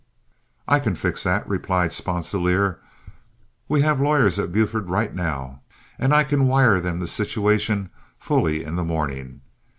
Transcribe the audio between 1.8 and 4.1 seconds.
Sponsilier. "We have